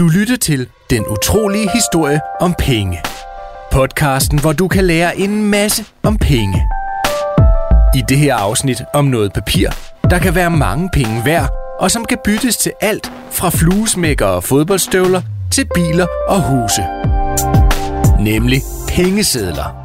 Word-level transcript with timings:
Du 0.00 0.08
lytter 0.08 0.36
til 0.36 0.68
Den 0.90 1.06
utrolige 1.06 1.70
historie 1.74 2.20
om 2.40 2.54
penge. 2.58 3.02
Podcasten, 3.72 4.40
hvor 4.40 4.52
du 4.52 4.68
kan 4.68 4.84
lære 4.84 5.18
en 5.18 5.44
masse 5.44 5.84
om 6.02 6.18
penge. 6.18 6.62
I 7.96 8.02
det 8.08 8.18
her 8.18 8.34
afsnit 8.34 8.82
om 8.94 9.04
noget 9.04 9.32
papir, 9.32 9.70
der 10.10 10.18
kan 10.18 10.34
være 10.34 10.50
mange 10.50 10.90
penge 10.92 11.24
værd, 11.24 11.50
og 11.80 11.90
som 11.90 12.04
kan 12.04 12.18
byttes 12.24 12.56
til 12.56 12.72
alt 12.80 13.12
fra 13.30 13.50
fluesmækker 13.50 14.26
og 14.26 14.44
fodboldstøvler 14.44 15.22
til 15.50 15.66
biler 15.74 16.06
og 16.28 16.42
huse. 16.42 16.82
Nemlig 18.20 18.62
pengesedler. 18.88 19.76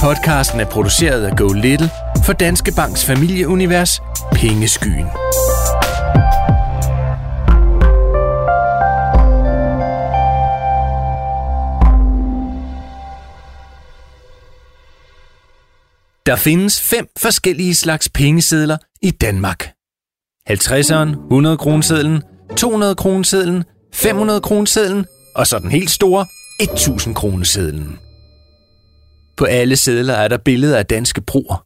Podcasten 0.00 0.60
er 0.60 0.66
produceret 0.66 1.24
af 1.24 1.36
Go 1.36 1.52
Little 1.52 1.90
for 2.24 2.32
Danske 2.32 2.72
Banks 2.76 3.04
familieunivers 3.04 4.00
Pengeskyen. 4.32 5.06
Der 16.28 16.36
findes 16.36 16.80
fem 16.80 17.08
forskellige 17.18 17.74
slags 17.74 18.08
pengesedler 18.08 18.76
i 19.02 19.10
Danmark. 19.10 19.72
50'eren, 20.50 21.24
100 21.26 21.56
kronesedlen, 21.56 22.22
200 22.56 22.94
kronesedlen, 22.94 23.64
500 23.94 24.40
kronesedlen 24.40 25.06
og 25.34 25.46
så 25.46 25.58
den 25.58 25.70
helt 25.70 25.90
store 25.90 26.26
1000 26.60 27.14
kronesedlen. 27.14 27.98
På 29.36 29.44
alle 29.44 29.76
sedler 29.76 30.14
er 30.14 30.28
der 30.28 30.38
billeder 30.44 30.78
af 30.78 30.86
danske 30.86 31.20
broer. 31.20 31.64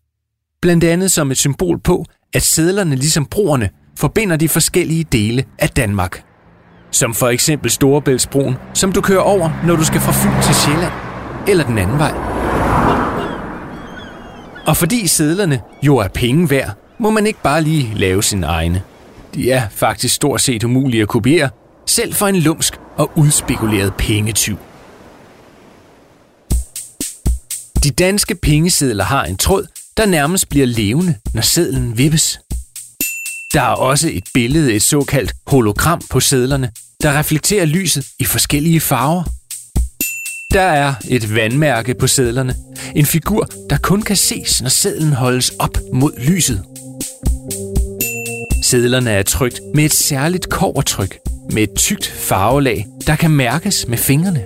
Blandt 0.60 0.84
andet 0.84 1.10
som 1.10 1.30
et 1.30 1.38
symbol 1.38 1.80
på, 1.80 2.04
at 2.34 2.42
sedlerne 2.42 2.96
ligesom 2.96 3.26
broerne 3.26 3.70
forbinder 3.98 4.36
de 4.36 4.48
forskellige 4.48 5.04
dele 5.04 5.44
af 5.58 5.70
Danmark. 5.70 6.24
Som 6.90 7.14
for 7.14 7.28
eksempel 7.28 7.70
Storebæltsbroen, 7.70 8.54
som 8.74 8.92
du 8.92 9.00
kører 9.00 9.20
over, 9.20 9.66
når 9.66 9.76
du 9.76 9.84
skal 9.84 10.00
fra 10.00 10.12
Fyn 10.12 10.42
til 10.42 10.54
Sjælland, 10.54 10.92
eller 11.48 11.64
den 11.66 11.78
anden 11.78 11.98
vej. 11.98 12.61
Og 14.66 14.76
fordi 14.76 15.06
sedlerne 15.06 15.60
jo 15.82 15.96
er 15.96 16.08
penge 16.08 16.50
værd, 16.50 16.70
må 16.98 17.10
man 17.10 17.26
ikke 17.26 17.42
bare 17.42 17.62
lige 17.62 17.94
lave 17.94 18.22
sine 18.22 18.46
egne. 18.46 18.82
De 19.34 19.50
er 19.50 19.68
faktisk 19.70 20.14
stort 20.14 20.40
set 20.40 20.64
umulige 20.64 21.02
at 21.02 21.08
kopiere, 21.08 21.50
selv 21.86 22.14
for 22.14 22.26
en 22.26 22.36
lumsk 22.36 22.74
og 22.96 23.10
udspekuleret 23.16 23.94
pengetyv. 23.94 24.58
De 27.84 27.90
danske 27.90 28.34
pengesedler 28.34 29.04
har 29.04 29.24
en 29.24 29.36
tråd, 29.36 29.66
der 29.96 30.06
nærmest 30.06 30.48
bliver 30.48 30.66
levende, 30.66 31.14
når 31.34 31.42
sedlen 31.42 31.98
vippes. 31.98 32.40
Der 33.54 33.60
er 33.62 33.74
også 33.74 34.08
et 34.12 34.24
billede, 34.34 34.72
et 34.72 34.82
såkaldt 34.82 35.32
hologram 35.46 36.00
på 36.10 36.20
sedlerne, 36.20 36.70
der 37.02 37.18
reflekterer 37.18 37.64
lyset 37.64 38.06
i 38.18 38.24
forskellige 38.24 38.80
farver. 38.80 39.22
Der 40.52 40.60
er 40.60 40.94
et 41.08 41.34
vandmærke 41.34 41.94
på 41.94 42.06
sedlerne. 42.06 42.54
En 42.96 43.06
figur, 43.06 43.48
der 43.70 43.76
kun 43.78 44.02
kan 44.02 44.16
ses, 44.16 44.62
når 44.62 44.68
sedlen 44.68 45.12
holdes 45.12 45.50
op 45.50 45.78
mod 45.92 46.12
lyset. 46.18 46.62
Sedlerne 48.64 49.10
er 49.10 49.22
trykt 49.22 49.60
med 49.74 49.84
et 49.84 49.94
særligt 49.94 50.50
kovertryk, 50.50 51.18
med 51.52 51.62
et 51.62 51.70
tykt 51.76 52.06
farvelag, 52.06 52.86
der 53.06 53.16
kan 53.16 53.30
mærkes 53.30 53.88
med 53.88 53.98
fingrene. 53.98 54.44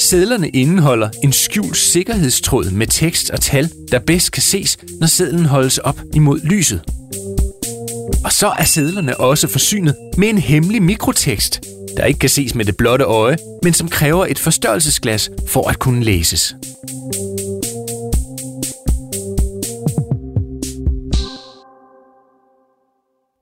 Sedlerne 0.00 0.48
indeholder 0.48 1.08
en 1.22 1.32
skjult 1.32 1.76
sikkerhedstråd 1.76 2.70
med 2.70 2.86
tekst 2.86 3.30
og 3.30 3.40
tal, 3.40 3.70
der 3.92 3.98
bedst 3.98 4.32
kan 4.32 4.42
ses, 4.42 4.78
når 5.00 5.06
sedlen 5.06 5.44
holdes 5.44 5.78
op 5.78 6.00
imod 6.14 6.40
lyset. 6.40 6.82
Og 8.24 8.32
så 8.32 8.52
er 8.58 8.64
sedlerne 8.64 9.20
også 9.20 9.48
forsynet 9.48 9.96
med 10.16 10.28
en 10.28 10.38
hemmelig 10.38 10.82
mikrotekst, 10.82 11.60
der 11.96 12.04
ikke 12.04 12.18
kan 12.18 12.28
ses 12.28 12.54
med 12.54 12.64
det 12.64 12.76
blotte 12.76 13.04
øje, 13.04 13.36
men 13.62 13.72
som 13.72 13.88
kræver 13.88 14.26
et 14.26 14.38
forstørrelsesglas 14.38 15.30
for 15.48 15.68
at 15.68 15.78
kunne 15.78 16.04
læses. 16.04 16.54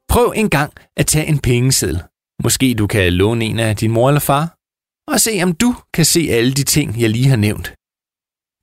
Prøv 0.09 0.33
en 0.37 0.51
gang 0.51 0.73
at 0.97 1.07
tage 1.07 1.27
en 1.27 1.39
pengeseddel. 1.39 2.03
Måske 2.43 2.75
du 2.75 2.87
kan 2.87 3.12
låne 3.12 3.45
en 3.45 3.59
af 3.59 3.77
din 3.77 3.91
mor 3.91 4.09
eller 4.09 4.21
far, 4.21 4.57
og 5.12 5.21
se 5.21 5.41
om 5.43 5.53
du 5.53 5.75
kan 5.95 6.05
se 6.05 6.29
alle 6.31 6.53
de 6.53 6.65
ting, 6.65 7.01
jeg 7.01 7.11
lige 7.11 7.29
har 7.29 7.37
nævnt. 7.37 7.75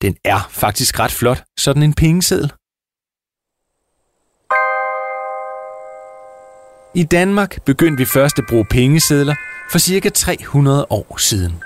Den 0.02 0.16
er 0.26 0.48
faktisk 0.50 1.00
ret 1.00 1.12
flot, 1.12 1.44
sådan 1.58 1.84
en 1.84 1.94
pengeseddel. 1.94 2.52
I 6.96 7.04
Danmark 7.04 7.66
begyndte 7.66 7.98
vi 7.98 8.06
først 8.06 8.40
at 8.40 8.46
bruge 8.50 8.66
pengesedler 8.66 9.36
for 9.72 9.80
cirka 9.80 10.10
300 10.10 10.86
år 10.90 11.18
siden. 11.18 11.64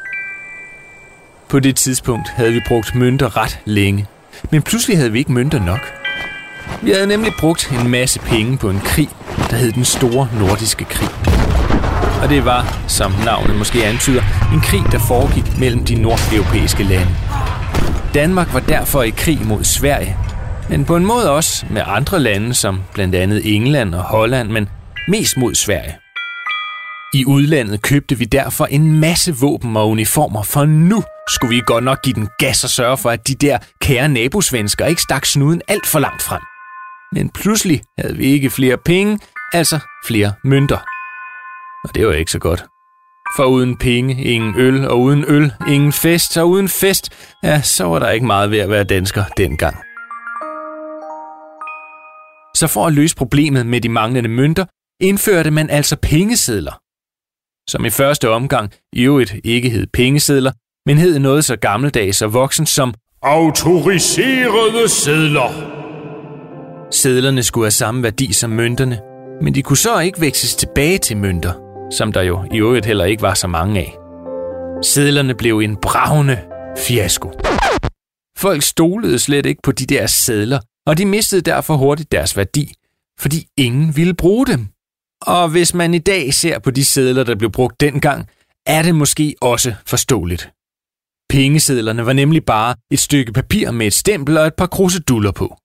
På 1.50 1.60
det 1.60 1.76
tidspunkt 1.76 2.30
havde 2.30 2.54
vi 2.54 2.62
brugt 2.68 2.96
mønter 2.96 3.38
ret 3.38 3.60
længe, 3.66 4.06
men 4.52 4.62
pludselig 4.62 4.98
havde 4.98 5.12
vi 5.12 5.20
ikke 5.20 5.32
mønter 5.32 5.60
nok. 5.60 5.94
Vi 6.82 6.92
havde 6.92 7.08
nemlig 7.08 7.34
brugt 7.40 7.72
en 7.72 7.88
masse 7.88 8.20
penge 8.20 8.58
på 8.58 8.70
en 8.70 8.80
krig, 8.80 9.10
der 9.50 9.56
hed 9.56 9.72
den 9.72 9.86
Store 9.86 10.30
Nordiske 10.40 10.86
Krig. 10.86 11.10
Og 12.24 12.30
det 12.30 12.46
var, 12.46 12.84
som 12.88 13.12
navnet 13.26 13.58
måske 13.58 13.86
antyder, 13.86 14.22
en 14.54 14.62
krig, 14.62 14.92
der 14.92 15.00
foregik 15.00 15.60
mellem 15.60 15.86
de 15.86 15.96
nordeuropæiske 15.96 16.84
lande. 16.84 17.12
Danmark 18.14 18.54
var 18.54 18.60
derfor 18.60 19.04
i 19.04 19.10
krig 19.10 19.42
mod 19.42 19.64
Sverige, 19.64 20.18
men 20.70 20.86
på 20.86 20.96
en 20.96 21.06
måde 21.06 21.32
også 21.32 21.66
med 21.70 21.82
andre 21.86 22.20
lande 22.20 22.54
som 22.54 22.82
blandt 22.94 23.16
andet 23.16 23.56
England 23.56 23.96
og 23.96 24.04
Holland, 24.04 24.50
men 24.50 24.70
mest 25.08 25.38
mod 25.38 25.56
Sverige. 25.56 26.03
I 27.14 27.26
udlandet 27.26 27.82
købte 27.82 28.18
vi 28.18 28.26
derfor 28.26 28.66
en 28.66 29.00
masse 29.00 29.36
våben 29.42 29.78
og 29.78 29.90
uniformer, 29.90 30.44
for 30.44 30.66
nu 30.66 31.04
skulle 31.28 31.56
vi 31.56 31.62
godt 31.66 31.84
nok 31.84 32.02
give 32.04 32.14
den 32.14 32.30
gas 32.40 32.64
og 32.64 32.70
sørge 32.70 32.98
for, 32.98 33.10
at 33.10 33.28
de 33.28 33.36
der 33.36 33.58
kære 33.82 34.10
nabosvensker 34.10 34.86
ikke 34.86 35.02
stak 35.02 35.26
snuden 35.26 35.62
alt 35.68 35.88
for 35.88 36.00
langt 36.00 36.22
frem. 36.22 36.42
Men 37.12 37.30
pludselig 37.30 37.82
havde 38.00 38.18
vi 38.18 38.26
ikke 38.26 38.50
flere 38.50 38.78
penge, 38.78 39.20
altså 39.54 39.80
flere 40.08 40.34
mønter. 40.44 40.78
Og 41.84 41.96
det 41.96 42.08
var 42.08 42.14
ikke 42.14 42.32
så 42.32 42.40
godt. 42.40 42.66
For 43.38 43.44
uden 43.44 43.78
penge, 43.78 44.24
ingen 44.24 44.54
øl, 44.58 44.88
og 44.88 45.02
uden 45.02 45.26
øl, 45.28 45.54
ingen 45.68 45.92
fest, 45.92 46.38
og 46.38 46.50
uden 46.50 46.70
fest, 46.70 47.10
ja, 47.44 47.62
så 47.62 47.84
var 47.86 48.00
der 48.00 48.10
ikke 48.10 48.26
meget 48.26 48.52
ved 48.52 48.60
at 48.60 48.70
være 48.70 48.84
dansker 48.84 49.24
dengang. 49.38 49.76
Så 52.56 52.68
for 52.68 52.88
at 52.88 52.94
løse 52.94 53.16
problemet 53.16 53.66
med 53.66 53.82
de 53.82 53.90
manglende 53.90 54.30
mønter, 54.30 54.66
indførte 55.02 55.52
man 55.52 55.70
altså 55.70 55.96
pengesedler. 56.02 56.83
Som 57.70 57.86
i 57.86 57.90
første 57.90 58.30
omgang 58.30 58.72
i 58.94 59.04
øvrigt 59.04 59.36
ikke 59.44 59.70
hed 59.70 59.88
pengesedler, 59.94 60.52
men 60.86 60.98
hed 60.98 61.20
noget 61.20 61.46
så 61.46 61.56
gammeldags 61.56 62.22
og 62.22 62.34
voksen 62.34 62.66
som 62.66 62.94
Autoriserede 63.22 64.90
sedler. 64.90 65.70
Sedlerne 66.92 67.44
skulle 67.44 67.66
have 67.66 67.72
samme 67.72 68.04
værdi 68.04 68.34
som 68.34 68.50
mønterne, 68.50 69.00
men 69.42 69.56
de 69.56 69.62
kunne 69.62 69.78
så 69.78 70.00
ikke 70.00 70.22
veksles 70.22 70.56
tilbage 70.56 70.98
til 70.98 71.18
mønter, 71.18 71.54
som 71.92 72.14
der 72.14 72.22
jo 72.22 72.44
i 72.54 72.58
øvrigt 72.58 72.86
heller 72.86 73.06
ikke 73.06 73.22
var 73.22 73.34
så 73.34 73.48
mange 73.48 73.80
af. 73.80 73.98
Sedlerne 74.84 75.36
blev 75.36 75.60
en 75.60 75.78
bravende 75.82 76.40
fiasko. 76.78 77.32
Folk 78.38 78.62
stolede 78.62 79.20
slet 79.20 79.46
ikke 79.46 79.62
på 79.64 79.72
de 79.72 79.86
der 79.86 80.08
sedler, 80.08 80.60
og 80.86 80.98
de 80.98 81.06
mistede 81.06 81.42
derfor 81.42 81.76
hurtigt 81.76 82.12
deres 82.12 82.38
værdi, 82.38 82.74
fordi 83.20 83.48
ingen 83.58 83.96
ville 83.96 84.14
bruge 84.14 84.46
dem. 84.46 84.68
Og 85.28 85.50
hvis 85.50 85.74
man 85.74 85.94
i 85.94 86.00
dag 86.00 86.34
ser 86.34 86.60
på 86.60 86.72
de 86.72 86.86
sedler, 86.86 87.24
der 87.24 87.36
blev 87.36 87.52
brugt 87.52 87.82
dengang, 87.82 88.30
er 88.66 88.82
det 88.82 88.96
måske 88.96 89.36
også 89.42 89.76
forståeligt. 89.86 90.52
Pengesedlerne 91.30 92.06
var 92.06 92.14
nemlig 92.14 92.46
bare 92.46 92.76
et 92.92 93.00
stykke 93.00 93.34
papir 93.34 93.72
med 93.72 93.88
et 93.88 93.94
stempel 93.94 94.38
og 94.38 94.48
et 94.48 94.56
par 94.56 94.68
kruseduller 94.68 95.32
på. 95.32 95.58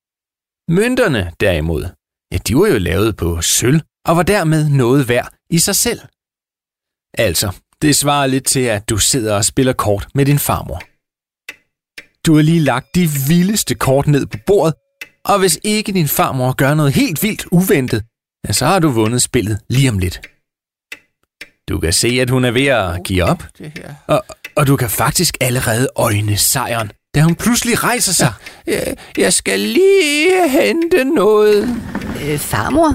Mønterne, 0.71 1.33
derimod, 1.41 1.85
ja, 2.33 2.39
de 2.49 2.57
var 2.57 2.67
jo 2.67 2.79
lavet 2.79 3.17
på 3.17 3.43
sølv 3.43 3.81
og 4.09 4.17
var 4.17 4.23
dermed 4.23 4.69
noget 4.69 5.09
værd 5.09 5.35
i 5.51 5.59
sig 5.59 5.77
selv. 5.77 6.01
Altså, 7.15 7.53
det 7.83 7.97
svarer 7.97 8.27
lidt 8.27 8.47
til, 8.47 8.61
at 8.61 8.89
du 8.89 8.99
sidder 8.99 9.37
og 9.37 9.45
spiller 9.45 9.73
kort 9.73 10.09
med 10.15 10.27
din 10.27 10.39
farmor. 10.39 10.81
Du 12.27 12.35
har 12.35 12.43
lige 12.43 12.61
lagt 12.61 12.95
de 12.95 13.09
vildeste 13.29 13.75
kort 13.75 14.07
ned 14.07 14.27
på 14.27 14.39
bordet, 14.47 14.75
og 15.25 15.39
hvis 15.39 15.59
ikke 15.65 15.93
din 15.93 16.09
farmor 16.09 16.53
gør 16.53 16.75
noget 16.75 16.93
helt 16.93 17.23
vildt 17.23 17.47
uventet, 17.53 18.03
ja, 18.47 18.53
så 18.53 18.67
har 18.67 18.79
du 18.79 18.89
vundet 18.91 19.23
spillet 19.23 19.61
lige 19.69 19.89
om 19.91 19.99
lidt. 19.99 20.21
Du 21.69 21.81
kan 21.81 21.93
se, 21.93 22.09
at 22.09 22.31
hun 22.31 22.45
er 22.45 22.51
ved 22.51 22.67
at 22.67 23.05
give 23.05 23.25
op, 23.25 23.43
og, 24.07 24.25
og 24.57 24.67
du 24.67 24.77
kan 24.77 24.91
faktisk 24.91 25.37
allerede 25.41 25.89
øjne 25.97 26.37
sejren, 26.37 26.91
da 27.15 27.23
hun 27.23 27.35
pludselig 27.35 27.85
rejser 27.85 28.13
sig. 28.13 28.33
Jeg, 28.67 28.97
jeg 29.17 29.33
skal 29.33 29.61
lige 29.61 30.49
hente 30.49 31.05
noget. 31.05 31.69
Øh, 32.23 32.39
farmor? 32.39 32.91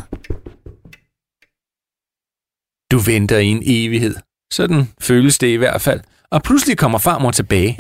Du 2.92 2.98
venter 2.98 3.38
i 3.38 3.46
en 3.46 3.64
evighed. 3.66 4.16
Sådan 4.54 4.88
føles 5.02 5.38
det 5.38 5.48
i 5.48 5.56
hvert 5.56 5.82
fald. 5.82 6.02
Og 6.32 6.44
pludselig 6.44 6.78
kommer 6.78 6.98
farmor 7.00 7.32
tilbage. 7.32 7.80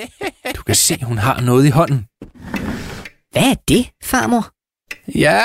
Du 0.55 0.63
kan 0.63 0.75
se, 0.75 1.03
hun 1.03 1.17
har 1.17 1.41
noget 1.41 1.65
i 1.65 1.69
hånden. 1.69 2.05
Hvad 3.31 3.43
er 3.51 3.55
det, 3.67 3.89
farmor? 4.03 4.51
Ja, 5.07 5.41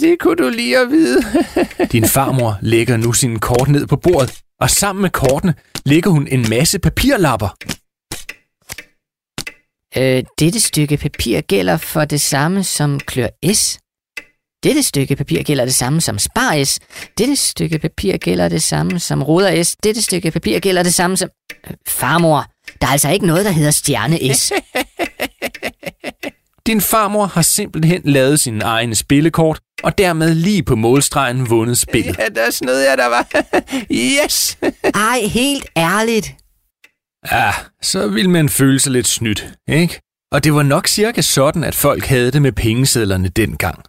det 0.00 0.18
kunne 0.18 0.36
du 0.36 0.48
lige 0.48 0.78
at 0.78 0.90
vide. 0.90 1.22
Din 1.92 2.04
farmor 2.04 2.58
lægger 2.62 2.96
nu 2.96 3.12
sine 3.12 3.38
kort 3.38 3.68
ned 3.68 3.86
på 3.86 3.96
bordet. 3.96 4.40
og 4.60 4.70
sammen 4.70 5.02
med 5.02 5.10
kortene 5.10 5.54
lægger 5.86 6.10
hun 6.10 6.28
en 6.28 6.48
masse 6.48 6.78
papirlapper. 6.78 7.48
Øh, 9.96 10.24
dette 10.38 10.60
stykke 10.60 10.96
papir 10.96 11.40
gælder 11.40 11.76
for 11.76 12.04
det 12.04 12.20
samme 12.20 12.64
som 12.64 13.00
klør 13.00 13.28
S. 13.54 13.78
Dette 14.62 14.82
stykke 14.82 15.16
papir 15.16 15.42
gælder 15.42 15.64
det 15.64 15.74
samme 15.74 16.00
som 16.00 16.18
spar 16.18 16.64
S. 16.64 16.80
Dette 17.18 17.36
stykke 17.36 17.78
papir 17.78 18.16
gælder 18.16 18.48
det 18.48 18.62
samme 18.62 18.98
som 19.00 19.22
ruder 19.22 19.62
S. 19.62 19.76
Dette 19.76 20.02
stykke 20.02 20.30
papir 20.30 20.58
gælder 20.58 20.82
det 20.82 20.94
samme 20.94 21.16
som... 21.16 21.30
Øh, 21.66 21.74
farmor, 21.88 22.44
der 22.80 22.86
er 22.86 22.90
altså 22.92 23.10
ikke 23.10 23.26
noget, 23.26 23.44
der 23.44 23.50
hedder 23.50 23.70
stjerne 23.70 24.34
S. 24.34 24.52
Din 26.68 26.80
farmor 26.80 27.26
har 27.26 27.42
simpelthen 27.42 28.02
lavet 28.04 28.40
sine 28.40 28.64
egne 28.64 28.94
spillekort, 28.94 29.60
og 29.82 29.98
dermed 29.98 30.34
lige 30.34 30.62
på 30.62 30.76
målstregen 30.76 31.50
vundet 31.50 31.78
spillet. 31.78 32.18
Ja, 32.18 32.28
der 32.34 32.50
snød 32.50 32.78
jeg, 32.78 32.98
der 32.98 33.06
var. 33.06 33.26
yes! 34.24 34.58
Ej, 34.94 35.20
helt 35.24 35.66
ærligt. 35.76 36.34
Ja, 37.32 37.50
så 37.82 38.08
ville 38.08 38.30
man 38.30 38.48
føle 38.48 38.80
sig 38.80 38.92
lidt 38.92 39.06
snydt, 39.06 39.54
ikke? 39.68 40.00
Og 40.32 40.44
det 40.44 40.54
var 40.54 40.62
nok 40.62 40.86
cirka 40.86 41.20
sådan, 41.20 41.64
at 41.64 41.74
folk 41.74 42.04
havde 42.04 42.30
det 42.30 42.42
med 42.42 42.52
pengesedlerne 42.52 43.28
dengang. 43.28 43.82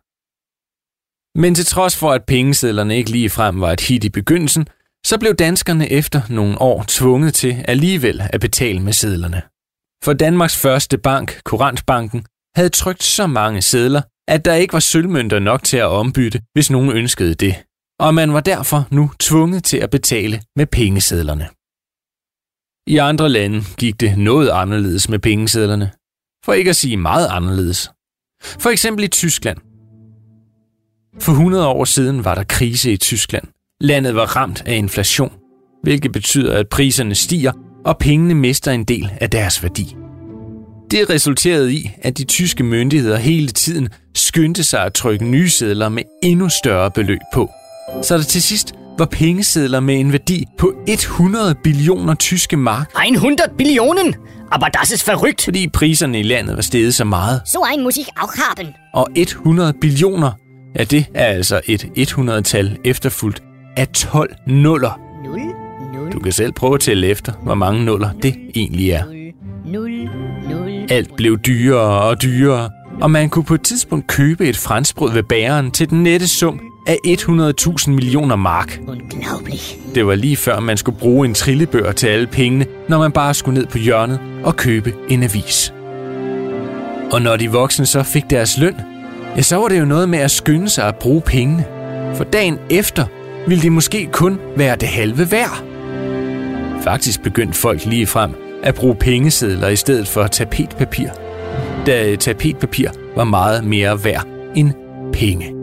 Men 1.35 1.55
til 1.55 1.65
trods 1.65 1.95
for, 1.95 2.11
at 2.11 2.25
pengesedlerne 2.25 2.97
ikke 2.97 3.11
lige 3.11 3.29
frem 3.29 3.61
var 3.61 3.71
et 3.71 3.81
hit 3.81 4.03
i 4.03 4.09
begyndelsen, 4.09 4.67
så 5.05 5.19
blev 5.19 5.35
danskerne 5.35 5.91
efter 5.91 6.21
nogle 6.29 6.61
år 6.61 6.85
tvunget 6.87 7.33
til 7.33 7.65
alligevel 7.67 8.21
at 8.33 8.41
betale 8.41 8.79
med 8.79 8.93
sedlerne. 8.93 9.41
For 10.03 10.13
Danmarks 10.13 10.57
første 10.57 10.97
bank, 10.97 11.41
Kurantbanken, 11.43 12.25
havde 12.55 12.69
trykt 12.69 13.03
så 13.03 13.27
mange 13.27 13.61
sedler, 13.61 14.01
at 14.27 14.45
der 14.45 14.53
ikke 14.53 14.73
var 14.73 14.79
sølvmønter 14.79 15.39
nok 15.39 15.63
til 15.63 15.77
at 15.77 15.85
ombytte, 15.85 16.41
hvis 16.53 16.71
nogen 16.71 16.89
ønskede 16.91 17.35
det. 17.35 17.55
Og 17.99 18.13
man 18.13 18.33
var 18.33 18.39
derfor 18.39 18.87
nu 18.91 19.11
tvunget 19.19 19.63
til 19.63 19.77
at 19.77 19.89
betale 19.89 20.41
med 20.55 20.65
pengesedlerne. 20.65 21.47
I 22.87 22.97
andre 22.97 23.29
lande 23.29 23.63
gik 23.77 23.99
det 23.99 24.17
noget 24.17 24.49
anderledes 24.49 25.09
med 25.09 25.19
pengesedlerne. 25.19 25.91
For 26.45 26.53
ikke 26.53 26.69
at 26.69 26.75
sige 26.75 26.97
meget 26.97 27.27
anderledes. 27.27 27.91
For 28.43 28.69
eksempel 28.69 29.03
i 29.03 29.07
Tyskland. 29.07 29.57
For 31.19 31.31
100 31.31 31.67
år 31.67 31.85
siden 31.85 32.25
var 32.25 32.35
der 32.35 32.43
krise 32.43 32.91
i 32.91 32.97
Tyskland. 32.97 33.47
Landet 33.81 34.15
var 34.15 34.35
ramt 34.35 34.63
af 34.65 34.75
inflation, 34.75 35.33
hvilket 35.83 36.11
betyder, 36.11 36.57
at 36.57 36.69
priserne 36.69 37.15
stiger, 37.15 37.51
og 37.85 37.97
pengene 37.97 38.35
mister 38.35 38.71
en 38.71 38.83
del 38.83 39.11
af 39.21 39.29
deres 39.29 39.63
værdi. 39.63 39.95
Det 40.91 41.09
resulterede 41.09 41.73
i, 41.73 41.91
at 42.01 42.17
de 42.17 42.23
tyske 42.23 42.63
myndigheder 42.63 43.17
hele 43.17 43.47
tiden 43.47 43.89
skyndte 44.15 44.63
sig 44.63 44.85
at 44.85 44.93
trykke 44.93 45.25
nye 45.25 45.49
sedler 45.49 45.89
med 45.89 46.03
endnu 46.23 46.49
større 46.49 46.91
beløb 46.91 47.19
på. 47.33 47.49
Så 48.03 48.17
der 48.17 48.23
til 48.23 48.41
sidst 48.41 48.73
var 48.97 49.05
pengesedler 49.05 49.79
med 49.79 49.99
en 49.99 50.11
værdi 50.11 50.45
på 50.57 50.73
100 50.87 51.55
billioner 51.63 52.13
tyske 52.15 52.57
mark, 52.57 52.91
100 53.13 53.49
Billionen? 53.57 54.15
Aber 54.51 54.67
das 54.67 54.91
ist 54.91 55.07
verrückt. 55.07 55.43
fordi 55.43 55.67
priserne 55.67 56.19
i 56.19 56.23
landet 56.23 56.55
var 56.55 56.61
steget 56.61 56.95
så 56.95 57.03
meget. 57.05 57.41
So 57.45 57.59
einen 57.71 57.83
muss 57.83 57.97
ich 57.97 58.07
auch 58.17 58.33
haben. 58.37 58.67
Og 58.93 59.07
100 59.15 59.73
billioner, 59.81 60.31
ja 60.79 60.83
det 60.83 61.05
er 61.13 61.25
altså 61.25 61.61
et 61.65 62.11
100-tal 62.11 62.77
efterfulgt 62.85 63.43
af 63.77 63.87
12 63.87 64.35
nuller. 64.47 64.99
Nul, 65.23 65.39
nul, 65.93 66.11
Du 66.11 66.19
kan 66.19 66.31
selv 66.31 66.51
prøve 66.51 66.73
at 66.73 66.79
tælle 66.79 67.07
efter, 67.07 67.33
hvor 67.43 67.55
mange 67.55 67.85
nuller 67.85 68.09
det 68.23 68.35
egentlig 68.55 68.89
er. 68.89 69.18
Alt 70.89 71.15
blev 71.15 71.37
dyrere 71.37 72.01
og 72.01 72.21
dyrere, 72.21 72.69
og 73.01 73.11
man 73.11 73.29
kunne 73.29 73.45
på 73.45 73.53
et 73.53 73.61
tidspunkt 73.61 74.07
købe 74.07 74.49
et 74.49 74.57
franskbrød 74.57 75.13
ved 75.13 75.23
bageren 75.23 75.71
til 75.71 75.89
den 75.89 76.03
nette 76.03 76.27
sum 76.27 76.59
af 76.87 76.97
100.000 77.07 77.89
millioner 77.89 78.35
mark. 78.35 78.79
Det 79.95 80.07
var 80.07 80.15
lige 80.15 80.37
før 80.37 80.59
man 80.59 80.77
skulle 80.77 80.99
bruge 80.99 81.27
en 81.27 81.33
trillebør 81.33 81.91
til 81.91 82.07
alle 82.07 82.27
pengene, 82.27 82.65
når 82.89 82.99
man 82.99 83.11
bare 83.11 83.33
skulle 83.33 83.59
ned 83.59 83.67
på 83.67 83.77
hjørnet 83.77 84.19
og 84.43 84.55
købe 84.55 84.93
en 85.09 85.23
avis. 85.23 85.73
Og 87.11 87.21
når 87.21 87.35
de 87.35 87.51
voksne 87.51 87.85
så 87.85 88.03
fik 88.03 88.23
deres 88.29 88.57
løn, 88.57 88.75
ja, 89.37 89.41
så 89.41 89.55
var 89.55 89.67
det 89.67 89.79
jo 89.79 89.85
noget 89.85 90.09
med 90.09 90.19
at 90.19 90.31
skynde 90.31 90.69
sig 90.69 90.87
at 90.87 90.95
bruge 90.95 91.21
pengene. 91.21 91.65
For 92.15 92.23
dagen 92.23 92.57
efter 92.69 93.05
ville 93.47 93.61
de 93.61 93.69
måske 93.69 94.09
kun 94.11 94.39
være 94.55 94.75
det 94.75 94.87
halve 94.87 95.31
værd. 95.31 95.63
Faktisk 96.83 97.21
begyndte 97.21 97.57
folk 97.57 97.85
lige 97.85 98.07
frem 98.07 98.48
at 98.63 98.75
bruge 98.75 98.95
pengesedler 98.95 99.67
i 99.67 99.75
stedet 99.75 100.07
for 100.07 100.27
tapetpapir, 100.27 101.09
da 101.85 102.15
tapetpapir 102.15 102.89
var 103.15 103.23
meget 103.23 103.63
mere 103.63 104.03
værd 104.03 104.27
end 104.55 104.71
penge. 105.13 105.53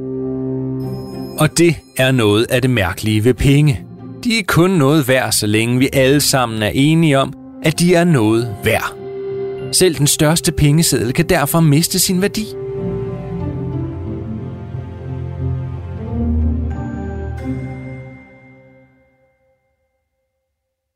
Og 1.38 1.58
det 1.58 1.76
er 1.96 2.12
noget 2.12 2.46
af 2.50 2.62
det 2.62 2.70
mærkelige 2.70 3.24
ved 3.24 3.34
penge. 3.34 3.86
De 4.24 4.38
er 4.38 4.42
kun 4.48 4.70
noget 4.70 5.08
værd, 5.08 5.32
så 5.32 5.46
længe 5.46 5.78
vi 5.78 5.88
alle 5.92 6.20
sammen 6.20 6.62
er 6.62 6.70
enige 6.74 7.18
om, 7.18 7.32
at 7.62 7.80
de 7.80 7.94
er 7.94 8.04
noget 8.04 8.54
værd. 8.64 8.94
Selv 9.72 9.94
den 9.94 10.06
største 10.06 10.52
pengeseddel 10.52 11.12
kan 11.12 11.28
derfor 11.28 11.60
miste 11.60 11.98
sin 11.98 12.22
værdi. 12.22 12.46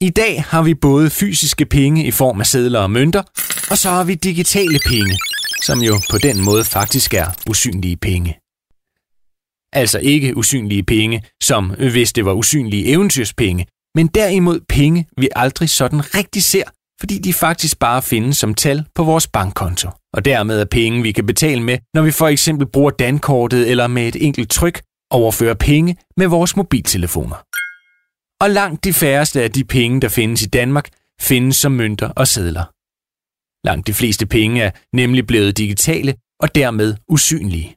I 0.02 0.10
dag 0.10 0.44
har 0.48 0.62
vi 0.62 0.74
både 0.74 1.10
fysiske 1.10 1.66
penge 1.66 2.04
i 2.04 2.10
form 2.10 2.40
af 2.40 2.46
sedler 2.46 2.80
og 2.80 2.90
mønter, 2.90 3.22
og 3.70 3.78
så 3.78 3.90
har 3.90 4.04
vi 4.04 4.14
digitale 4.14 4.78
penge, 4.86 5.18
som 5.62 5.78
jo 5.78 5.94
på 6.10 6.18
den 6.18 6.44
måde 6.44 6.64
faktisk 6.64 7.14
er 7.14 7.26
usynlige 7.50 7.96
penge. 7.96 8.38
Altså 9.72 9.98
ikke 9.98 10.36
usynlige 10.36 10.82
penge, 10.82 11.22
som 11.42 11.70
hvis 11.70 12.12
det 12.12 12.24
var 12.24 12.32
usynlige 12.32 12.86
eventyrspenge, 12.86 13.66
men 13.94 14.06
derimod 14.06 14.60
penge, 14.68 15.06
vi 15.18 15.28
aldrig 15.36 15.70
sådan 15.70 16.14
rigtig 16.14 16.42
ser, 16.42 16.64
fordi 17.00 17.18
de 17.18 17.32
faktisk 17.32 17.78
bare 17.78 18.02
findes 18.02 18.36
som 18.36 18.54
tal 18.54 18.84
på 18.94 19.04
vores 19.04 19.26
bankkonto. 19.26 19.88
Og 20.12 20.24
dermed 20.24 20.60
er 20.60 20.64
penge, 20.64 21.02
vi 21.02 21.12
kan 21.12 21.26
betale 21.26 21.62
med, 21.62 21.78
når 21.94 22.02
vi 22.02 22.10
for 22.10 22.28
eksempel 22.28 22.66
bruger 22.66 22.90
dankortet 22.90 23.70
eller 23.70 23.86
med 23.86 24.08
et 24.08 24.16
enkelt 24.26 24.50
tryk 24.50 24.82
overfører 25.10 25.54
penge 25.54 25.96
med 26.16 26.26
vores 26.26 26.56
mobiltelefoner. 26.56 27.36
Og 28.40 28.50
langt 28.50 28.84
de 28.84 28.92
færreste 28.92 29.42
af 29.42 29.50
de 29.50 29.64
penge, 29.64 30.00
der 30.00 30.08
findes 30.08 30.42
i 30.42 30.46
Danmark, 30.46 30.88
findes 31.20 31.56
som 31.56 31.72
mønter 31.72 32.08
og 32.08 32.28
sedler. 32.28 32.64
Langt 33.66 33.86
de 33.86 33.94
fleste 33.94 34.26
penge 34.26 34.62
er 34.62 34.70
nemlig 34.92 35.26
blevet 35.26 35.56
digitale 35.58 36.14
og 36.40 36.54
dermed 36.54 36.96
usynlige. 37.08 37.76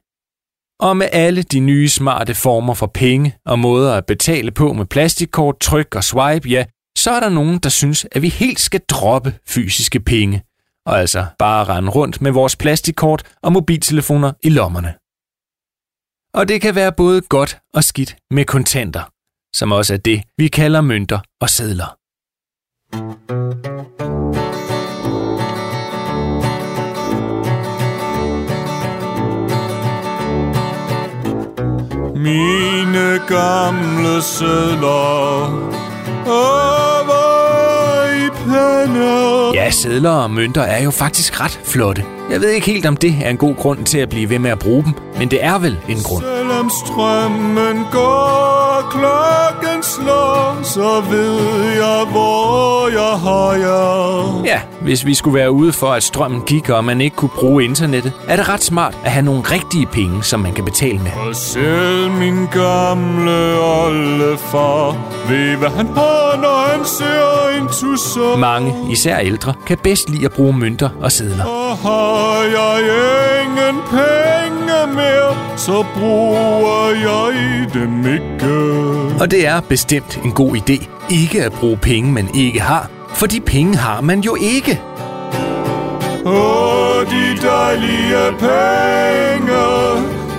Og 0.80 0.96
med 0.96 1.08
alle 1.12 1.42
de 1.42 1.60
nye 1.60 1.88
smarte 1.88 2.34
former 2.34 2.74
for 2.74 2.86
penge 2.86 3.36
og 3.46 3.58
måder 3.58 3.94
at 3.94 4.06
betale 4.06 4.50
på 4.50 4.72
med 4.72 4.86
plastikkort, 4.86 5.60
tryk 5.60 5.94
og 5.94 6.04
swipe, 6.04 6.48
ja, 6.48 6.64
så 6.98 7.10
er 7.10 7.20
der 7.20 7.28
nogen, 7.28 7.58
der 7.58 7.68
synes, 7.68 8.06
at 8.12 8.22
vi 8.22 8.28
helt 8.28 8.60
skal 8.60 8.80
droppe 8.88 9.38
fysiske 9.46 10.00
penge, 10.00 10.42
og 10.86 11.00
altså 11.00 11.26
bare 11.38 11.64
rende 11.64 11.90
rundt 11.90 12.20
med 12.20 12.30
vores 12.30 12.56
plastikkort 12.56 13.22
og 13.42 13.52
mobiltelefoner 13.52 14.32
i 14.42 14.48
lommerne. 14.48 14.94
Og 16.38 16.48
det 16.48 16.60
kan 16.60 16.74
være 16.74 16.92
både 16.92 17.20
godt 17.20 17.58
og 17.74 17.84
skidt 17.84 18.16
med 18.30 18.44
kontanter, 18.44 19.13
som 19.54 19.72
også 19.72 19.94
er 19.94 19.98
det, 19.98 20.22
vi 20.38 20.48
kalder 20.48 20.80
mønter 20.80 21.20
og 21.40 21.50
sedler. 21.50 21.94
Mine 32.16 33.20
gamle 33.28 34.22
sedler, 34.22 35.70
oh. 36.26 36.93
Ja, 39.54 39.70
sedler 39.70 40.10
og 40.10 40.30
mønter 40.30 40.62
er 40.62 40.82
jo 40.82 40.90
faktisk 40.90 41.40
ret 41.40 41.60
flotte. 41.64 42.04
Jeg 42.30 42.40
ved 42.40 42.48
ikke 42.48 42.66
helt, 42.66 42.86
om 42.86 42.96
det 42.96 43.14
er 43.24 43.30
en 43.30 43.36
god 43.36 43.54
grund 43.56 43.84
til 43.84 43.98
at 43.98 44.08
blive 44.08 44.30
ved 44.30 44.38
med 44.38 44.50
at 44.50 44.58
bruge 44.58 44.84
dem, 44.84 44.92
men 45.18 45.30
det 45.30 45.44
er 45.44 45.58
vel 45.58 45.78
en 45.88 45.98
grund. 46.04 46.24
Selvom 46.24 46.70
strømmen 46.86 47.84
går, 47.92 48.88
klokken 48.90 49.82
slår, 49.82 50.58
så 50.62 51.02
ved 51.10 51.64
jeg, 51.74 52.06
hvor 52.10 52.88
jeg 52.88 53.18
har 53.20 53.52
jer. 53.54 54.42
Ja, 54.44 54.60
hvis 54.84 55.06
vi 55.06 55.14
skulle 55.14 55.38
være 55.38 55.50
ude 55.50 55.72
for, 55.72 55.86
at 55.86 56.02
strømmen 56.02 56.42
gik, 56.42 56.68
og 56.68 56.84
man 56.84 57.00
ikke 57.00 57.16
kunne 57.16 57.30
bruge 57.38 57.64
internettet, 57.64 58.12
er 58.28 58.36
det 58.36 58.48
ret 58.48 58.62
smart 58.62 58.98
at 59.04 59.10
have 59.10 59.24
nogle 59.24 59.42
rigtige 59.42 59.86
penge, 59.86 60.22
som 60.22 60.40
man 60.40 60.52
kan 60.52 60.64
betale 60.64 60.98
med. 60.98 61.10
Og 61.28 61.36
selv 61.36 62.10
min 62.10 62.46
gamle 62.52 63.60
oldefar 63.60 64.90
ved, 65.28 65.56
hvad 65.56 65.68
han 65.68 65.86
har, 65.86 66.36
når 66.36 66.76
han 66.76 66.84
ser 66.84 67.60
en 67.60 67.68
tusser. 67.68 68.36
Mange, 68.36 68.74
især 68.92 69.18
ældre, 69.18 69.54
kan 69.66 69.78
bedst 69.78 70.10
lide 70.10 70.24
at 70.24 70.32
bruge 70.32 70.52
mønter 70.52 70.88
og 71.00 71.12
sedler. 71.12 71.44
Og 71.44 71.76
har 71.76 72.42
jeg 72.42 72.78
ingen 73.44 73.82
penge 73.90 74.94
mere, 74.94 75.56
så 75.56 75.84
bruger 75.94 76.88
jeg 76.90 77.74
dem 77.74 78.06
ikke. 78.14 79.20
Og 79.20 79.30
det 79.30 79.46
er 79.46 79.60
bestemt 79.60 80.20
en 80.24 80.32
god 80.32 80.56
idé 80.56 80.88
ikke 81.10 81.44
at 81.44 81.52
bruge 81.52 81.76
penge, 81.76 82.12
man 82.12 82.28
ikke 82.34 82.60
har, 82.60 82.90
for 83.24 83.28
de 83.28 83.40
penge 83.40 83.76
har 83.76 84.00
man 84.00 84.20
jo 84.20 84.36
ikke. 84.40 84.80
Og 86.24 87.06
de 87.10 87.46
dejlige 87.46 88.32
penge 88.38 89.62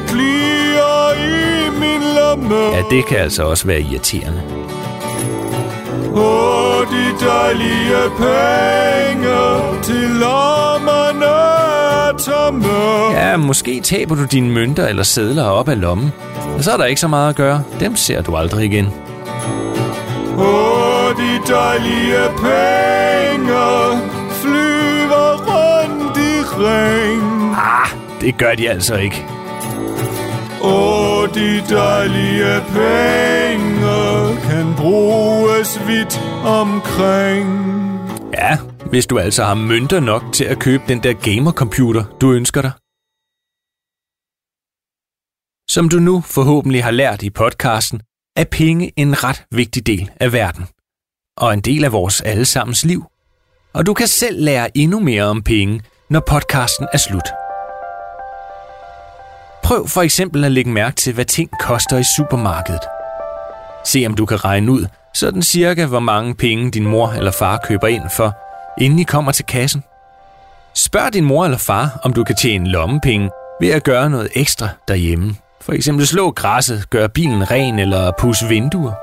klier 0.08 1.14
i 1.14 1.70
min 1.80 2.02
lomme. 2.16 2.56
Ja, 2.56 2.82
det 2.90 3.06
kan 3.06 3.18
altså 3.18 3.44
også 3.44 3.68
være 3.68 3.82
irriterende. 3.82 4.42
Og 6.14 6.86
de 6.92 7.26
dejlige 7.26 8.02
penge 8.18 9.36
til 9.84 10.10
lommerne 10.10 11.26
er 11.26 12.18
tomme. 12.18 13.12
Ja, 13.12 13.38
måske 13.38 13.82
taber 13.82 14.16
du 14.16 14.26
dine 14.26 14.50
mønter 14.50 14.88
eller 14.88 15.04
sædler 15.04 15.46
op 15.46 15.70
af 15.70 15.82
lommen. 15.82 16.14
Og 16.58 16.64
så 16.64 16.72
er 16.72 16.78
der 16.78 16.86
ikke 16.86 17.02
så 17.02 17.08
meget 17.08 17.30
at 17.30 17.36
gøre. 17.36 17.64
Dem 17.80 17.96
ser 17.96 18.22
du 18.22 18.36
aldrig 18.36 18.66
igen. 18.66 18.88
Og 20.38 20.85
de 21.22 21.32
dejlige 21.54 22.24
penge 22.46 23.66
flyver 24.42 25.30
rundt 25.52 26.18
i 26.18 26.36
ring. 26.66 27.56
Ah, 27.56 27.88
det 28.22 28.38
gør 28.38 28.56
de 28.56 28.70
altså 28.70 28.96
ikke. 28.96 29.26
Og 30.62 31.36
de 31.36 31.62
dejlige 31.70 32.62
penge 32.78 33.96
kan 34.48 34.76
bruges 34.78 35.80
vidt 35.88 36.22
omkring. 36.46 37.50
Ja, 38.34 38.58
hvis 38.90 39.08
du 39.08 39.20
altså 39.20 39.44
har 39.44 39.54
mønter 39.54 40.00
nok 40.00 40.24
til 40.34 40.46
at 40.46 40.60
købe 40.60 40.84
den 40.88 41.04
der 41.04 41.14
gamercomputer, 41.14 42.04
du 42.22 42.32
ønsker 42.32 42.62
dig. 42.62 42.72
Som 45.72 45.90
du 45.90 46.00
nu 46.00 46.22
forhåbentlig 46.22 46.84
har 46.84 46.92
lært 46.92 47.24
i 47.24 47.30
podcasten, 47.30 48.02
er 48.36 48.46
penge 48.52 48.94
en 48.98 49.24
ret 49.24 49.46
vigtig 49.52 49.88
del 49.88 50.12
af 50.20 50.34
verden. 50.34 50.66
Og 51.38 51.54
en 51.54 51.62
del 51.62 51.84
af 51.86 51.92
vores 51.92 52.22
allesammens 52.22 52.86
liv. 52.86 53.06
Og 53.74 53.86
du 53.86 53.94
kan 53.94 54.08
selv 54.08 54.44
lære 54.44 54.78
endnu 54.78 55.00
mere 55.00 55.24
om 55.24 55.44
penge, 55.44 55.82
når 56.10 56.20
podcasten 56.20 56.88
er 56.94 56.98
slut. 56.98 57.30
Prøv 59.64 59.88
for 59.88 60.02
eksempel 60.02 60.44
at 60.44 60.52
lægge 60.52 60.72
mærke 60.72 60.96
til, 60.96 61.14
hvad 61.14 61.26
ting 61.26 61.50
koster 61.60 61.98
i 61.98 62.04
supermarkedet. 62.18 62.82
Se 63.86 64.04
om 64.08 64.14
du 64.14 64.26
kan 64.26 64.46
regne 64.46 64.72
ud, 64.72 64.86
sådan 65.14 65.42
cirka 65.42 65.86
hvor 65.86 66.00
mange 66.00 66.36
penge 66.36 66.72
din 66.72 66.86
mor 66.86 67.08
eller 67.10 67.32
far 67.32 67.58
køber 67.58 67.88
ind 67.88 68.10
for, 68.10 68.34
inden 68.82 69.00
I 69.00 69.04
kommer 69.04 69.32
til 69.32 69.46
kassen. 69.46 69.84
Spørg 70.74 71.14
din 71.14 71.26
mor 71.26 71.46
eller 71.46 71.58
far, 71.58 72.00
om 72.04 72.14
du 72.14 72.24
kan 72.24 72.36
tjene 72.36 72.70
lommepenge 72.70 73.30
ved 73.62 73.70
at 73.70 73.84
gøre 73.84 74.10
noget 74.10 74.30
ekstra 74.36 74.70
derhjemme. 74.88 75.36
For 75.62 75.74
eksempel 75.74 76.08
slå 76.08 76.32
græsset, 76.32 76.90
gøre 76.90 77.10
bilen 77.10 77.52
ren 77.52 77.80
eller 77.80 78.12
pusse 78.20 78.48
vinduer. 78.48 78.94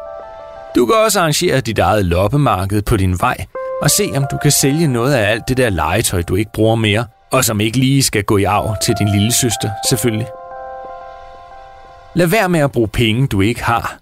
Du 0.77 0.87
kan 0.87 0.95
også 0.95 1.21
arrangere 1.21 1.61
dit 1.61 1.79
eget 1.79 2.05
loppemarked 2.05 2.83
på 2.83 2.97
din 2.97 3.21
vej 3.21 3.37
og 3.83 3.91
se, 3.91 4.11
om 4.17 4.25
du 4.31 4.39
kan 4.43 4.51
sælge 4.51 4.87
noget 4.87 5.15
af 5.15 5.31
alt 5.31 5.49
det 5.49 5.57
der 5.57 5.71
legetøj, 5.71 6.23
du 6.23 6.35
ikke 6.37 6.51
bruger 6.55 6.77
mere, 6.77 7.05
og 7.31 7.45
som 7.45 7.61
ikke 7.61 7.79
lige 7.79 8.03
skal 8.03 8.25
gå 8.25 8.37
i 8.37 8.45
arv 8.45 8.77
til 8.83 8.95
din 8.99 9.09
lille 9.09 9.33
søster, 9.33 9.71
selvfølgelig. 9.89 10.27
Lad 12.15 12.27
være 12.27 12.49
med 12.49 12.61
at 12.61 12.73
bruge 12.73 12.89
penge, 12.89 13.27
du 13.27 13.41
ikke 13.41 13.65
har. 13.65 13.99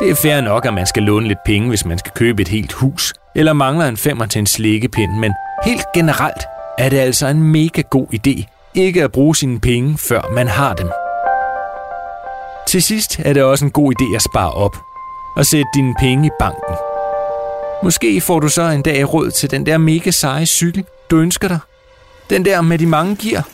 Det 0.00 0.10
er 0.10 0.14
fair 0.14 0.40
nok, 0.40 0.66
at 0.66 0.74
man 0.74 0.86
skal 0.86 1.02
låne 1.02 1.28
lidt 1.28 1.44
penge, 1.46 1.68
hvis 1.68 1.84
man 1.84 1.98
skal 1.98 2.12
købe 2.14 2.42
et 2.42 2.48
helt 2.48 2.72
hus, 2.72 3.14
eller 3.34 3.52
mangler 3.52 3.86
en 3.86 3.96
femmer 3.96 4.26
til 4.26 4.38
en 4.38 4.46
slikkepind, 4.46 5.18
men 5.18 5.32
helt 5.64 5.84
generelt 5.94 6.42
er 6.78 6.88
det 6.88 6.98
altså 6.98 7.26
en 7.26 7.42
mega 7.42 7.82
god 7.90 8.06
idé 8.14 8.44
ikke 8.74 9.04
at 9.04 9.12
bruge 9.12 9.36
sine 9.36 9.60
penge, 9.60 9.98
før 9.98 10.32
man 10.34 10.48
har 10.48 10.74
dem. 10.74 10.90
Til 12.66 12.82
sidst 12.82 13.18
er 13.18 13.32
det 13.32 13.42
også 13.42 13.64
en 13.64 13.70
god 13.70 13.92
idé 13.92 14.16
at 14.16 14.22
spare 14.22 14.52
op 14.52 14.76
og 15.36 15.46
sætte 15.46 15.68
dine 15.74 15.94
penge 16.00 16.26
i 16.26 16.30
banken. 16.38 16.74
Måske 17.82 18.20
får 18.20 18.40
du 18.40 18.48
så 18.48 18.62
en 18.62 18.82
dag 18.82 19.14
råd 19.14 19.30
til 19.30 19.50
den 19.50 19.66
der 19.66 19.78
mega 19.78 20.10
seje 20.10 20.46
cykel, 20.46 20.84
du 21.10 21.16
ønsker 21.18 21.48
dig. 21.48 21.58
Den 22.30 22.44
der 22.44 22.60
med 22.60 22.78
de 22.78 22.86
mange 22.86 23.16
gear. 23.16 23.48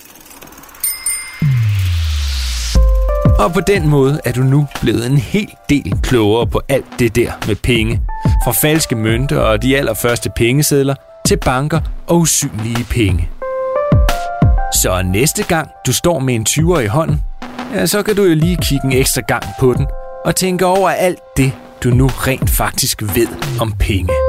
Og 3.39 3.53
på 3.53 3.61
den 3.61 3.89
måde 3.89 4.21
er 4.25 4.33
du 4.33 4.41
nu 4.41 4.67
blevet 4.81 5.07
en 5.07 5.17
hel 5.17 5.49
del 5.69 5.99
klogere 6.03 6.47
på 6.47 6.61
alt 6.69 6.87
det 6.99 7.17
der 7.17 7.33
med 7.47 7.57
penge. 7.57 8.01
Fra 8.45 8.53
falske 8.53 8.97
mønter 8.97 9.39
og 9.39 9.63
de 9.63 9.77
allerførste 9.77 10.31
pengesedler 10.37 10.95
til 11.27 11.37
banker 11.37 11.81
og 12.07 12.17
usynlige 12.17 12.87
penge. 12.91 13.29
Så 14.83 15.03
næste 15.03 15.43
gang 15.43 15.69
du 15.87 15.93
står 15.93 16.19
med 16.19 16.35
en 16.35 16.47
20'er 16.49 16.79
i 16.79 16.87
hånden, 16.87 17.23
ja, 17.75 17.87
så 17.87 18.03
kan 18.03 18.17
du 18.17 18.23
jo 18.23 18.35
lige 18.35 18.59
kigge 18.63 18.85
en 18.87 18.93
ekstra 18.93 19.21
gang 19.21 19.45
på 19.61 19.73
den 19.73 19.87
og 20.29 20.37
tænke 20.37 20.67
over 20.67 20.91
alt 20.91 21.19
det, 21.37 21.53
du 21.85 21.91
nu 21.91 22.07
rent 22.07 22.51
faktisk 22.51 23.03
ved 23.03 23.29
om 23.61 23.73
penge. 23.79 24.28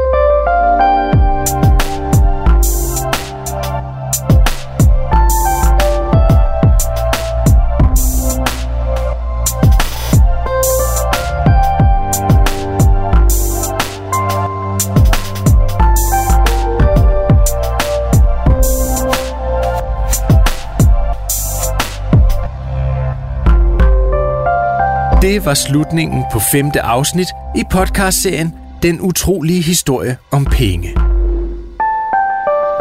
Det 25.22 25.46
var 25.46 25.54
slutningen 25.54 26.24
på 26.32 26.40
femte 26.52 26.82
afsnit 26.82 27.28
i 27.56 27.64
podcastserien 27.72 28.56
Den 28.84 29.02
utrolige 29.02 29.62
historie 29.62 30.18
om 30.32 30.46
penge. 30.46 30.96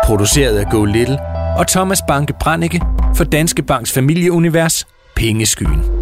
Produceret 0.05 0.59
af 0.59 0.71
Go 0.71 0.85
Little 0.85 1.19
og 1.59 1.67
Thomas 1.69 1.99
Banke 2.09 2.33
Brannicke 2.41 2.83
for 3.15 3.25
Danske 3.25 3.63
Banks 3.63 3.93
familieunivers 3.93 4.87
Pengeskyen. 5.17 5.98